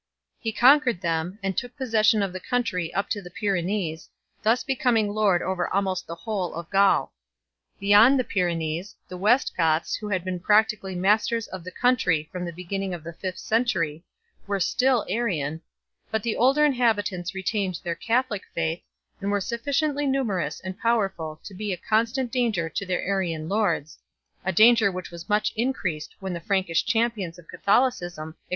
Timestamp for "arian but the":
15.07-16.35